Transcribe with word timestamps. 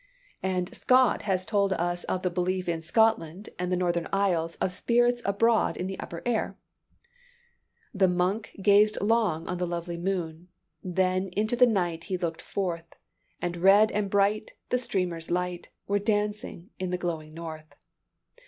And 0.41 0.73
Scott 0.73 1.21
has 1.29 1.45
told 1.45 1.73
us 1.73 2.05
of 2.05 2.23
the 2.23 2.31
belief 2.31 2.67
in 2.67 2.81
Scotland 2.81 3.49
and 3.59 3.71
the 3.71 3.77
northern 3.77 4.07
isles, 4.11 4.55
of 4.55 4.71
spirits 4.73 5.21
abroad 5.25 5.77
in 5.77 5.85
the 5.85 5.99
upper 5.99 6.23
air: 6.25 6.57
"The 7.93 8.07
monk 8.07 8.55
gazed 8.63 8.99
long 8.99 9.47
on 9.47 9.59
the 9.59 9.67
lovely 9.67 9.97
moon, 9.97 10.47
Then 10.83 11.27
into 11.37 11.55
the 11.55 11.67
night 11.67 12.05
he 12.05 12.17
looked 12.17 12.41
forth: 12.41 12.95
And 13.43 13.57
red 13.57 13.91
and 13.91 14.09
bright, 14.09 14.53
the 14.69 14.79
streamers 14.79 15.29
light, 15.29 15.69
Were 15.87 15.99
dancing 15.99 16.71
in 16.79 16.89
the 16.89 16.97
glowing 16.97 17.35
north. 17.35 17.71